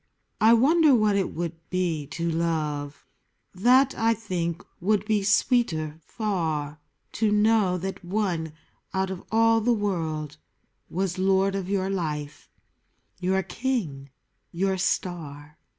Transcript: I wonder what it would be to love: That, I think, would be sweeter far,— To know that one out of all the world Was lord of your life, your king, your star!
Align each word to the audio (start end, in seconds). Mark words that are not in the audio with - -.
I 0.41 0.53
wonder 0.53 0.95
what 0.95 1.15
it 1.15 1.31
would 1.31 1.53
be 1.69 2.07
to 2.07 2.27
love: 2.27 3.05
That, 3.53 3.93
I 3.95 4.15
think, 4.15 4.63
would 4.79 5.05
be 5.05 5.21
sweeter 5.21 5.99
far,— 6.03 6.79
To 7.19 7.31
know 7.31 7.77
that 7.77 8.03
one 8.03 8.53
out 8.95 9.11
of 9.11 9.23
all 9.31 9.61
the 9.61 9.71
world 9.73 10.37
Was 10.89 11.19
lord 11.19 11.53
of 11.53 11.69
your 11.69 11.91
life, 11.91 12.49
your 13.19 13.43
king, 13.43 14.09
your 14.51 14.75
star! 14.79 15.59